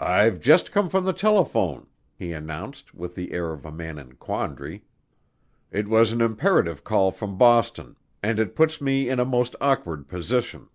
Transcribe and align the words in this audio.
"I've 0.00 0.40
just 0.40 0.72
come 0.72 0.88
from 0.88 1.04
the 1.04 1.12
telephone," 1.12 1.86
he 2.12 2.32
announced 2.32 2.92
with 2.92 3.14
the 3.14 3.30
air 3.30 3.52
of 3.52 3.64
a 3.64 3.70
man 3.70 3.96
in 3.96 4.16
quandary. 4.16 4.82
"It 5.70 5.86
was 5.86 6.10
an 6.10 6.20
imperative 6.20 6.82
call 6.82 7.12
from 7.12 7.38
Boston 7.38 7.94
and 8.20 8.40
it 8.40 8.56
puts 8.56 8.80
me 8.80 9.08
in 9.08 9.20
a 9.20 9.24
most 9.24 9.54
awkward 9.60 10.08
position." 10.08 10.70